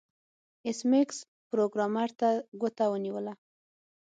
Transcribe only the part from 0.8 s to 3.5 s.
میکس پروګرامر ته ګوته ونیوله